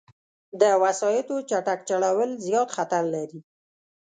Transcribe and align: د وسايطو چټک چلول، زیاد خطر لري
د 0.61 0.63
وسايطو 0.83 1.35
چټک 1.49 1.79
چلول، 1.89 2.29
زیاد 2.45 2.69
خطر 2.75 3.03
لري 3.15 3.39